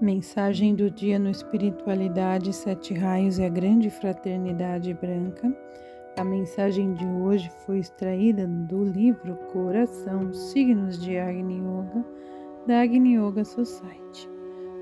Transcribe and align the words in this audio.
Mensagem 0.00 0.76
do 0.76 0.88
dia 0.88 1.18
no 1.18 1.28
Espiritualidade, 1.28 2.52
Sete 2.52 2.94
Raios 2.94 3.40
e 3.40 3.42
a 3.42 3.48
Grande 3.48 3.90
Fraternidade 3.90 4.94
Branca. 4.94 5.52
A 6.16 6.22
mensagem 6.22 6.94
de 6.94 7.04
hoje 7.04 7.50
foi 7.66 7.80
extraída 7.80 8.46
do 8.46 8.84
livro 8.84 9.34
Coração, 9.52 10.32
Signos 10.32 11.02
de 11.02 11.18
Agni 11.18 11.56
Yoga, 11.56 12.04
da 12.64 12.82
Agni 12.82 13.16
Yoga 13.16 13.44
Society. 13.44 14.30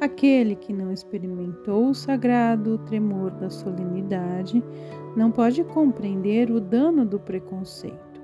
Aquele 0.02 0.54
que 0.54 0.74
não 0.74 0.92
experimentou 0.92 1.88
o 1.88 1.94
sagrado 1.94 2.76
tremor 2.80 3.30
da 3.30 3.48
solenidade 3.48 4.62
não 5.16 5.30
pode 5.30 5.64
compreender 5.64 6.50
o 6.50 6.60
dano 6.60 7.06
do 7.06 7.18
preconceito. 7.18 8.20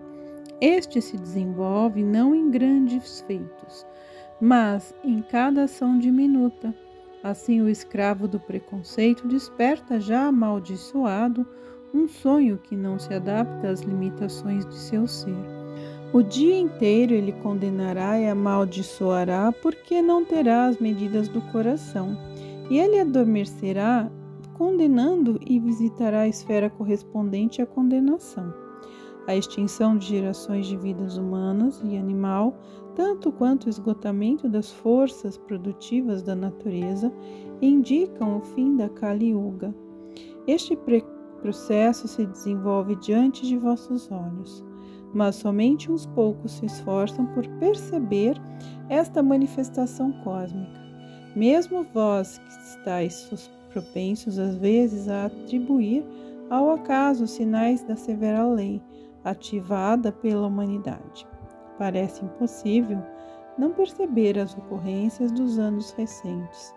Este 0.60 1.00
se 1.00 1.16
desenvolve 1.16 2.04
não 2.04 2.34
em 2.34 2.50
grandes 2.50 3.22
feitos, 3.22 3.86
mas 4.42 4.92
em 5.04 5.22
cada 5.22 5.62
ação 5.62 5.96
diminuta. 5.96 6.74
Assim, 7.22 7.60
o 7.60 7.68
escravo 7.68 8.26
do 8.26 8.40
preconceito 8.40 9.28
desperta 9.28 10.00
já 10.00 10.26
amaldiçoado 10.26 11.46
um 11.94 12.08
sonho 12.08 12.58
que 12.58 12.74
não 12.74 12.98
se 12.98 13.14
adapta 13.14 13.68
às 13.68 13.82
limitações 13.82 14.66
de 14.66 14.74
seu 14.74 15.06
ser. 15.06 15.36
O 16.12 16.24
dia 16.24 16.58
inteiro 16.58 17.14
ele 17.14 17.30
condenará 17.30 18.18
e 18.18 18.26
amaldiçoará, 18.26 19.52
porque 19.52 20.02
não 20.02 20.24
terá 20.24 20.66
as 20.66 20.78
medidas 20.78 21.28
do 21.28 21.40
coração. 21.52 22.18
E 22.68 22.80
ele 22.80 22.98
adormecerá, 22.98 24.10
condenando 24.54 25.38
e 25.46 25.60
visitará 25.60 26.22
a 26.22 26.28
esfera 26.28 26.68
correspondente 26.68 27.62
à 27.62 27.66
condenação. 27.66 28.61
A 29.26 29.36
extinção 29.36 29.96
de 29.96 30.06
gerações 30.06 30.66
de 30.66 30.76
vidas 30.76 31.16
humanas 31.16 31.80
e 31.84 31.96
animal 31.96 32.56
tanto 32.94 33.32
quanto 33.32 33.64
o 33.64 33.70
esgotamento 33.70 34.48
das 34.48 34.70
forças 34.70 35.36
produtivas 35.36 36.22
da 36.22 36.34
natureza, 36.34 37.12
indicam 37.60 38.38
o 38.38 38.40
fim 38.40 38.76
da 38.76 38.88
Kali 38.88 39.30
Yuga. 39.30 39.74
Este 40.46 40.78
processo 41.40 42.06
se 42.08 42.26
desenvolve 42.26 42.96
diante 42.96 43.46
de 43.46 43.56
vossos 43.56 44.10
olhos, 44.10 44.64
mas 45.14 45.36
somente 45.36 45.90
uns 45.90 46.06
poucos 46.06 46.52
se 46.52 46.66
esforçam 46.66 47.26
por 47.26 47.46
perceber 47.58 48.36
esta 48.88 49.22
manifestação 49.22 50.12
cósmica. 50.24 50.80
Mesmo 51.34 51.82
vós 51.94 52.38
que 52.38 52.48
estáis 52.48 53.50
propensos 53.70 54.38
às 54.38 54.56
vezes 54.56 55.08
a 55.08 55.26
atribuir 55.26 56.04
ao 56.50 56.72
acaso 56.72 57.26
sinais 57.26 57.82
da 57.84 57.96
severa 57.96 58.46
lei 58.46 58.82
ativada 59.24 60.10
pela 60.12 60.46
humanidade 60.46 61.26
parece 61.82 62.24
impossível 62.24 63.02
não 63.58 63.72
perceber 63.72 64.38
as 64.38 64.56
ocorrências 64.56 65.32
dos 65.32 65.58
anos 65.58 65.90
recentes. 65.90 66.72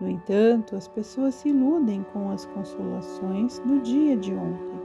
No 0.00 0.08
entanto, 0.08 0.76
as 0.76 0.88
pessoas 0.88 1.36
se 1.36 1.50
iludem 1.50 2.04
com 2.12 2.30
as 2.30 2.46
consolações 2.46 3.58
do 3.60 3.80
dia 3.80 4.16
de 4.16 4.32
ontem, 4.34 4.80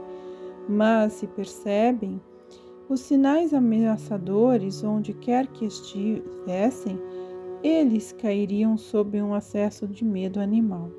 mas 0.68 1.14
se 1.14 1.26
percebem 1.26 2.20
os 2.88 3.00
sinais 3.00 3.52
ameaçadores 3.52 4.84
onde 4.84 5.12
quer 5.12 5.48
que 5.48 5.64
estivessem, 5.64 6.96
eles 7.62 8.12
cairiam 8.12 8.76
sob 8.78 9.20
um 9.20 9.34
acesso 9.34 9.88
de 9.88 10.04
medo 10.04 10.38
animal. 10.38 10.90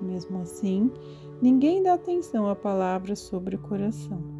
Mesmo 0.00 0.40
assim, 0.40 0.90
ninguém 1.42 1.82
dá 1.82 1.94
atenção 1.94 2.48
a 2.48 2.54
palavras 2.54 3.18
sobre 3.18 3.56
o 3.56 3.58
coração. 3.58 4.33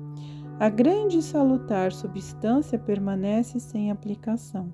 A 0.61 0.69
grande 0.69 1.19
e 1.19 1.23
salutar 1.23 1.93
substância 1.93 2.79
permanece 2.79 3.59
sem 3.59 3.91
aplicação. 3.91 4.73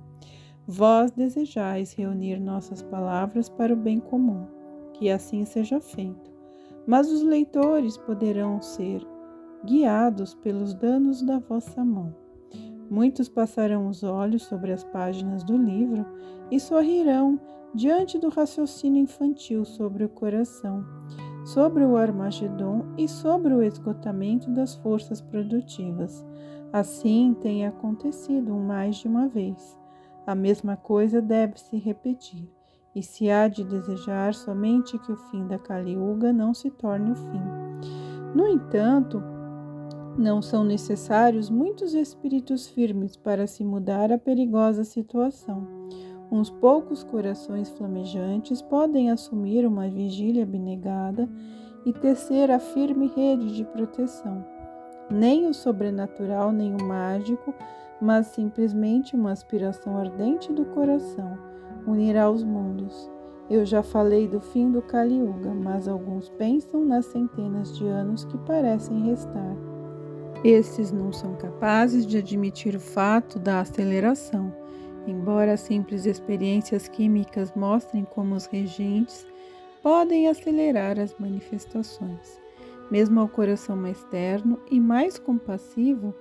Vós 0.67 1.11
desejais 1.11 1.95
reunir 1.95 2.39
nossas 2.39 2.83
palavras 2.83 3.49
para 3.49 3.73
o 3.73 3.77
bem 3.77 3.99
comum, 3.99 4.47
que 4.93 5.09
assim 5.09 5.45
seja 5.47 5.81
feito. 5.81 6.31
Mas 6.87 7.11
os 7.11 7.23
leitores 7.23 7.97
poderão 7.97 8.61
ser 8.61 9.07
guiados 9.65 10.35
pelos 10.35 10.75
danos 10.75 11.23
da 11.23 11.39
vossa 11.39 11.83
mão. 11.83 12.15
Muitos 12.91 13.29
passarão 13.29 13.89
os 13.89 14.03
olhos 14.03 14.43
sobre 14.43 14.73
as 14.73 14.85
páginas 14.85 15.43
do 15.45 15.57
livro 15.57 16.05
e 16.51 16.61
sorrirão 16.61 17.41
diante 17.75 18.19
do 18.19 18.29
raciocínio 18.29 19.03
infantil 19.03 19.65
sobre 19.65 20.05
o 20.05 20.09
coração 20.09 20.85
sobre 21.45 21.85
o 21.85 21.97
Armagedon 21.97 22.85
e 22.97 23.09
sobre 23.09 23.55
o 23.55 23.63
esgotamento 23.63 24.51
das 24.51 24.75
forças 24.75 25.21
produtivas. 25.21 26.25
Assim 26.73 27.35
tem 27.41 27.67
acontecido 27.67 28.53
mais 28.55 28.97
de 28.97 29.09
uma 29.09 29.29
vez. 29.29 29.79
A 30.27 30.35
mesma 30.35 30.77
coisa 30.77 31.21
deve 31.21 31.59
se 31.59 31.77
repetir, 31.77 32.49
e 32.95 33.03
se 33.03 33.31
há 33.31 33.49
de 33.49 33.65
desejar 33.65 34.35
somente 34.35 34.99
que 34.99 35.11
o 35.11 35.17
fim 35.17 35.47
da 35.47 35.59
Kaliuga 35.59 36.33
não 36.33 36.55
se 36.55 36.71
torne 36.71 37.13
o 37.13 37.17
fim. 37.17 37.43
No 38.35 38.47
entanto, 38.47 39.23
não 40.17 40.43
são 40.43 40.63
necessários 40.63 41.49
muitos 41.49 41.95
espíritos 41.95 42.69
firmes 42.69 43.17
para 43.17 43.47
se 43.47 43.65
mudar 43.65 44.13
a 44.13 44.19
perigosa 44.19 44.85
situação. 44.85 45.80
Uns 46.31 46.49
poucos 46.49 47.03
corações 47.03 47.69
flamejantes 47.71 48.63
podem 48.63 49.11
assumir 49.11 49.67
uma 49.67 49.89
vigília 49.89 50.45
abnegada 50.45 51.29
e 51.85 51.93
tecer 51.93 52.53
a 52.53 52.61
firme 52.61 53.11
rede 53.17 53.57
de 53.57 53.65
proteção. 53.65 54.45
Nem 55.11 55.49
o 55.49 55.55
sobrenatural, 55.55 56.53
nem 56.53 56.73
o 56.73 56.85
mágico, 56.85 57.53
mas 58.01 58.29
simplesmente 58.29 59.17
uma 59.17 59.33
aspiração 59.33 59.97
ardente 59.97 60.53
do 60.53 60.65
coração 60.67 61.37
unirá 61.85 62.31
os 62.31 62.45
mundos. 62.45 63.11
Eu 63.49 63.67
já 63.67 63.83
falei 63.83 64.29
do 64.29 64.41
fim 64.41 64.71
do 64.71 64.81
Kali 64.81 65.17
Yuga, 65.17 65.53
mas 65.53 65.89
alguns 65.89 66.29
pensam 66.29 66.85
nas 66.85 67.07
centenas 67.07 67.77
de 67.77 67.85
anos 67.89 68.25
que 68.25 68.39
parecem 68.39 69.03
restar. 69.03 69.57
Estes 70.45 70.93
não 70.93 71.13
são 71.13 71.35
capazes 71.35 72.07
de 72.07 72.19
admitir 72.19 72.77
o 72.77 72.81
fato 72.81 73.41
da 73.41 73.59
aceleração 73.59 74.53
Embora 75.07 75.57
simples 75.57 76.07
experiências 76.07 76.87
químicas 76.87 77.53
mostrem 77.55 78.05
como 78.05 78.35
os 78.35 78.47
regentes 78.47 79.27
podem 79.83 80.29
acelerar 80.29 80.99
as 80.99 81.15
manifestações, 81.19 82.41
mesmo 82.91 83.21
ao 83.21 83.29
coração 83.29 83.77
mais 83.77 84.03
terno 84.05 84.61
e 84.71 84.79
mais 84.79 85.19
compassivo, 85.19 86.15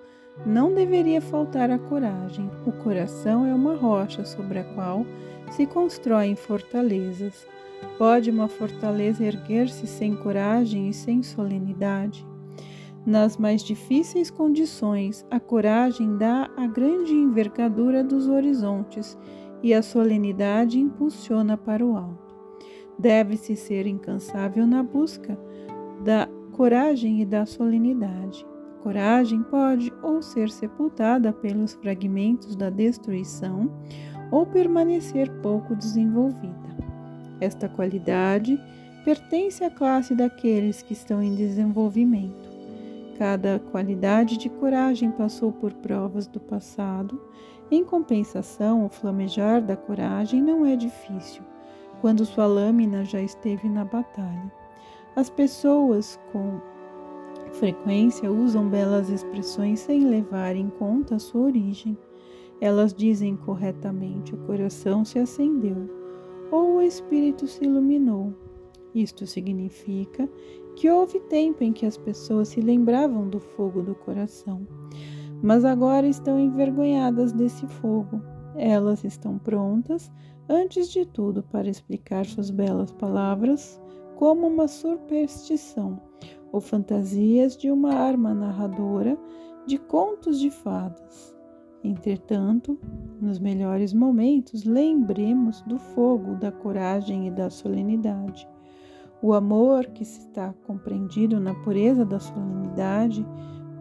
não 0.46 0.74
deveria 0.74 1.22
faltar 1.22 1.70
a 1.70 1.78
coragem. 1.78 2.50
O 2.66 2.72
coração 2.72 3.46
é 3.46 3.54
uma 3.54 3.76
rocha 3.76 4.24
sobre 4.24 4.60
a 4.60 4.64
qual 4.74 5.06
se 5.52 5.66
constroem 5.66 6.36
fortalezas. 6.36 7.46
Pode 7.98 8.30
uma 8.30 8.48
fortaleza 8.48 9.24
erguer-se 9.24 9.88
sem 9.88 10.16
coragem 10.16 10.90
e 10.90 10.94
sem 10.94 11.22
solenidade? 11.24 12.29
Nas 13.06 13.38
mais 13.38 13.64
difíceis 13.64 14.30
condições, 14.30 15.26
a 15.32 15.40
coragem 15.40 16.18
dá 16.18 16.50
a 16.58 16.68
grande 16.68 17.14
envergadura 17.14 18.04
dos 18.04 18.28
horizontes 18.28 19.18
e 19.64 19.74
a 19.74 19.82
solenidade 19.82 20.80
impulsiona 20.80 21.58
para 21.58 21.86
o 21.86 21.96
alto. 21.96 22.36
Deve-se 22.98 23.56
ser 23.56 23.88
incansável 23.88 24.68
na 24.68 24.84
busca 24.84 25.40
da 26.04 26.28
coragem 26.52 27.22
e 27.22 27.26
da 27.26 27.46
solenidade. 27.46 28.46
Coragem 28.84 29.44
pode 29.44 29.92
ou 30.02 30.22
ser 30.22 30.50
sepultada 30.50 31.34
pelos 31.34 31.74
fragmentos 31.74 32.56
da 32.56 32.70
destruição 32.70 33.72
ou 34.32 34.46
permanecer 34.46 35.30
pouco 35.42 35.76
desenvolvida. 35.76 36.70
Esta 37.42 37.68
qualidade 37.68 38.60
pertence 39.04 39.64
à 39.64 39.70
classe 39.70 40.14
daqueles 40.14 40.82
que 40.82 40.94
estão 40.94 41.22
em 41.24 41.36
desenvolvimento. 41.36 42.49
Cada 43.20 43.60
qualidade 43.60 44.38
de 44.38 44.48
coragem 44.48 45.12
passou 45.12 45.52
por 45.52 45.74
provas 45.74 46.26
do 46.26 46.40
passado. 46.40 47.22
Em 47.70 47.84
compensação, 47.84 48.86
o 48.86 48.90
flamejar 48.90 49.62
da 49.62 49.76
coragem 49.76 50.42
não 50.42 50.66
é 50.66 50.78
difícil, 50.78 51.44
quando 52.00 52.26
sua 52.26 52.46
lâmina 52.48 53.04
já 53.04 53.22
esteve 53.22 53.68
na 53.68 53.84
batalha. 53.84 54.50
As 55.18 55.30
pessoas 55.30 56.18
com 56.32 56.62
frequência 57.52 58.32
usam 58.32 58.70
belas 58.70 59.10
expressões 59.10 59.82
sem 59.82 60.06
levar 60.06 60.56
em 60.56 60.70
conta 60.70 61.16
a 61.16 61.20
sua 61.20 61.42
origem. 61.42 61.98
Elas 62.62 62.94
dizem 62.94 63.36
corretamente: 63.36 64.34
o 64.34 64.46
coração 64.46 65.04
se 65.04 65.20
acendeu 65.20 65.90
ou 66.50 66.78
o 66.78 66.82
espírito 66.82 67.48
se 67.48 67.66
iluminou. 67.66 68.34
Isto 68.96 69.28
significa 69.28 70.28
que 70.80 70.90
houve 70.90 71.20
tempo 71.20 71.62
em 71.62 71.74
que 71.74 71.86
as 71.86 71.98
pessoas 71.98 72.48
se 72.48 72.62
lembravam 72.62 73.28
do 73.28 73.38
fogo 73.38 73.82
do 73.82 73.94
coração, 73.94 74.66
mas 75.44 75.66
agora 75.66 76.08
estão 76.08 76.40
envergonhadas 76.40 77.34
desse 77.34 77.68
fogo. 77.68 78.22
Elas 78.56 79.04
estão 79.04 79.38
prontas, 79.38 80.10
antes 80.48 80.90
de 80.90 81.06
tudo, 81.06 81.44
para 81.44 81.70
explicar 81.70 82.26
suas 82.26 82.50
belas 82.50 82.94
palavras 82.94 83.78
como 84.16 84.48
uma 84.48 84.70
superstição 84.70 86.02
ou 86.50 86.62
fantasias 86.62 87.58
de 87.58 87.70
uma 87.70 87.94
arma 87.94 88.34
narradora 88.34 89.18
de 89.68 89.78
contos 89.78 90.40
de 90.40 90.50
fadas. 90.50 91.36
Entretanto, 91.84 92.80
nos 93.20 93.38
melhores 93.38 93.94
momentos, 93.94 94.64
lembremos 94.64 95.62
do 95.64 95.78
fogo, 95.78 96.36
da 96.36 96.54
coragem 96.54 97.28
e 97.28 97.32
da 97.32 97.50
solenidade. 97.50 98.48
O 99.22 99.34
amor 99.34 99.86
que 99.88 100.04
está 100.04 100.54
compreendido 100.66 101.40
na 101.40 101.54
pureza 101.54 102.06
da 102.06 102.20
solenidade 102.20 103.26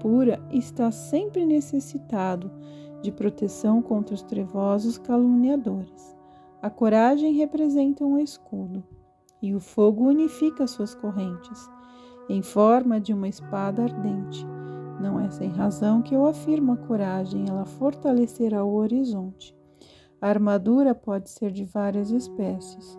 pura 0.00 0.40
está 0.50 0.90
sempre 0.90 1.46
necessitado 1.46 2.50
de 3.02 3.12
proteção 3.12 3.81
contra 3.81 4.14
os 4.14 4.23
trevosos 4.23 4.99
caluniadores. 4.99 6.17
A 6.61 6.69
coragem 6.69 7.35
representa 7.35 8.05
um 8.05 8.19
escudo, 8.19 8.82
e 9.40 9.55
o 9.55 9.61
fogo 9.61 10.08
unifica 10.08 10.67
suas 10.67 10.94
correntes, 10.94 11.70
em 12.29 12.43
forma 12.43 13.00
de 13.00 13.12
uma 13.12 13.29
espada 13.29 13.85
ardente. 13.85 14.44
Não 15.00 15.20
é 15.20 15.31
sem 15.31 15.50
razão 15.50 16.02
que 16.02 16.14
eu 16.14 16.26
afirmo 16.26 16.73
a 16.73 16.76
coragem, 16.76 17.49
ela 17.49 17.64
fortalecerá 17.64 18.64
o 18.64 18.75
horizonte. 18.75 19.56
A 20.20 20.29
armadura 20.29 20.96
pode 20.96 21.31
ser 21.31 21.52
de 21.52 21.64
várias 21.64 22.11
espécies. 22.11 22.99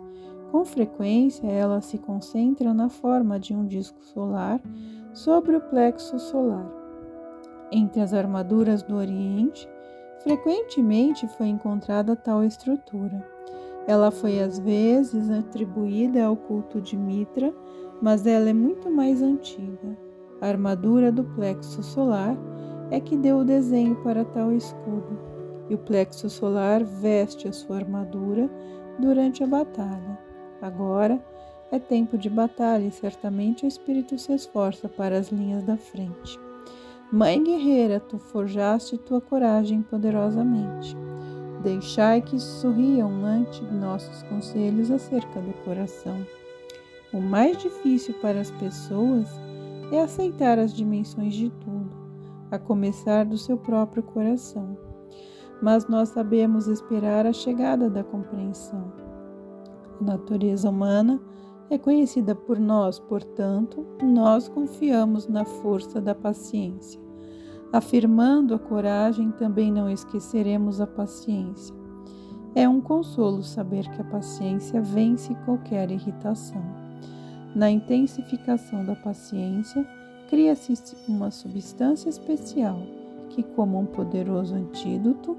Com 0.50 0.64
frequência, 0.64 1.46
ela 1.46 1.80
se 1.80 1.96
concentra 1.96 2.74
na 2.74 2.88
forma 2.88 3.38
de 3.38 3.54
um 3.54 3.66
disco 3.66 4.02
solar 4.02 4.60
sobre 5.12 5.54
o 5.54 5.60
plexo 5.60 6.18
solar. 6.18 6.68
Entre 7.70 8.00
as 8.00 8.12
armaduras 8.12 8.82
do 8.82 8.96
Oriente, 8.96 9.68
frequentemente 10.24 11.28
foi 11.28 11.46
encontrada 11.46 12.16
tal 12.16 12.42
estrutura. 12.42 13.24
Ela 13.86 14.10
foi 14.10 14.40
às 14.40 14.58
vezes 14.58 15.30
atribuída 15.30 16.24
ao 16.24 16.36
culto 16.36 16.80
de 16.80 16.96
Mitra, 16.96 17.54
mas 18.02 18.26
ela 18.26 18.50
é 18.50 18.52
muito 18.52 18.90
mais 18.90 19.22
antiga. 19.22 19.96
A 20.40 20.48
armadura 20.48 21.12
do 21.12 21.22
plexo 21.22 21.80
solar 21.82 22.36
é 22.90 22.98
que 22.98 23.16
deu 23.16 23.38
o 23.38 23.44
desenho 23.44 23.94
para 24.02 24.24
tal 24.24 24.52
escudo, 24.52 25.16
e 25.68 25.74
o 25.74 25.78
plexo 25.78 26.28
solar 26.28 26.82
veste 26.82 27.46
a 27.46 27.52
sua 27.52 27.76
armadura 27.76 28.50
durante 28.98 29.44
a 29.44 29.46
batalha. 29.46 30.29
Agora 30.60 31.18
é 31.70 31.78
tempo 31.78 32.18
de 32.18 32.28
batalha 32.28 32.86
e 32.86 32.90
certamente 32.90 33.64
o 33.64 33.68
espírito 33.68 34.18
se 34.18 34.32
esforça 34.32 34.88
para 34.88 35.16
as 35.16 35.28
linhas 35.28 35.62
da 35.62 35.76
frente. 35.76 36.38
Mãe 37.12 37.42
guerreira, 37.42 37.98
tu 37.98 38.18
forjaste 38.18 38.98
tua 38.98 39.20
coragem 39.20 39.82
poderosamente. 39.82 40.96
Deixai 41.62 42.20
que 42.20 42.38
sorriam 42.38 43.24
ante 43.24 43.62
nossos 43.64 44.22
conselhos 44.24 44.90
acerca 44.90 45.40
do 45.40 45.52
coração. 45.64 46.24
O 47.12 47.20
mais 47.20 47.58
difícil 47.58 48.14
para 48.14 48.40
as 48.40 48.50
pessoas 48.52 49.28
é 49.92 50.00
aceitar 50.00 50.58
as 50.58 50.72
dimensões 50.72 51.34
de 51.34 51.50
tudo, 51.50 51.90
a 52.50 52.58
começar 52.58 53.24
do 53.24 53.36
seu 53.36 53.56
próprio 53.58 54.02
coração. 54.02 54.78
Mas 55.60 55.88
nós 55.88 56.10
sabemos 56.10 56.68
esperar 56.68 57.26
a 57.26 57.32
chegada 57.32 57.90
da 57.90 58.04
compreensão. 58.04 59.09
Natureza 60.00 60.70
humana 60.70 61.20
é 61.68 61.78
conhecida 61.78 62.34
por 62.34 62.58
nós, 62.58 62.98
portanto, 62.98 63.86
nós 64.02 64.48
confiamos 64.48 65.28
na 65.28 65.44
força 65.44 66.00
da 66.00 66.14
paciência. 66.14 67.00
Afirmando 67.72 68.54
a 68.54 68.58
coragem, 68.58 69.30
também 69.30 69.70
não 69.70 69.88
esqueceremos 69.88 70.80
a 70.80 70.86
paciência. 70.86 71.74
É 72.54 72.68
um 72.68 72.80
consolo 72.80 73.44
saber 73.44 73.88
que 73.90 74.00
a 74.00 74.04
paciência 74.04 74.80
vence 74.80 75.32
qualquer 75.44 75.90
irritação. 75.90 76.62
Na 77.54 77.70
intensificação 77.70 78.84
da 78.84 78.96
paciência, 78.96 79.86
cria-se 80.28 80.74
uma 81.06 81.30
substância 81.30 82.08
especial 82.08 82.80
que, 83.28 83.42
como 83.42 83.78
um 83.78 83.86
poderoso 83.86 84.56
antídoto, 84.56 85.36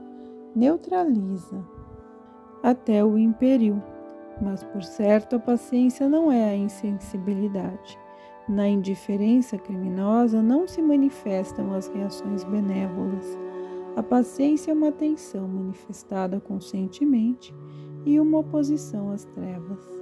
neutraliza 0.55 1.61
até 2.63 3.03
o 3.03 3.17
império 3.17 3.81
mas, 4.41 4.63
por 4.63 4.83
certo, 4.83 5.35
a 5.35 5.39
paciência 5.39 6.09
não 6.09 6.31
é 6.31 6.49
a 6.49 6.55
insensibilidade. 6.55 7.99
Na 8.49 8.67
indiferença 8.67 9.57
criminosa 9.57 10.41
não 10.41 10.67
se 10.67 10.81
manifestam 10.81 11.73
as 11.73 11.87
reações 11.87 12.43
benévolas. 12.43 13.37
A 13.95 14.01
paciência 14.01 14.71
é 14.71 14.73
uma 14.73 14.89
atenção 14.89 15.47
manifestada 15.47 16.39
conscientemente 16.39 17.53
e 18.05 18.19
uma 18.19 18.39
oposição 18.39 19.11
às 19.11 19.25
trevas. 19.25 20.00